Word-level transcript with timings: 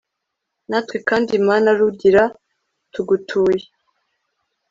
natwe 0.69 0.97
kandi, 1.09 1.33
mana 1.47 1.69
rugira, 1.79 2.23
tugutuye 2.93 3.65